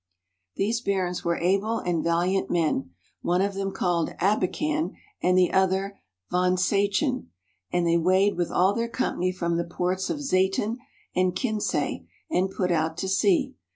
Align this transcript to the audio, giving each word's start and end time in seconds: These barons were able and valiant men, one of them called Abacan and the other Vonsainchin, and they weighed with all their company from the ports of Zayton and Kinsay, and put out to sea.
These 0.55 0.81
barons 0.81 1.23
were 1.23 1.37
able 1.37 1.77
and 1.77 2.03
valiant 2.03 2.49
men, 2.49 2.89
one 3.21 3.39
of 3.43 3.53
them 3.53 3.71
called 3.71 4.09
Abacan 4.19 4.95
and 5.21 5.37
the 5.37 5.53
other 5.53 5.99
Vonsainchin, 6.31 7.27
and 7.71 7.85
they 7.85 7.97
weighed 7.97 8.35
with 8.35 8.49
all 8.49 8.73
their 8.73 8.89
company 8.89 9.31
from 9.31 9.57
the 9.57 9.63
ports 9.63 10.09
of 10.09 10.17
Zayton 10.19 10.77
and 11.15 11.35
Kinsay, 11.35 12.07
and 12.31 12.49
put 12.49 12.71
out 12.71 12.97
to 12.97 13.07
sea. 13.07 13.53